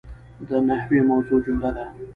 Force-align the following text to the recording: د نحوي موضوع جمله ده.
د 0.47 0.51
نحوي 0.67 0.99
موضوع 1.09 1.39
جمله 1.45 1.69
ده. 1.77 1.85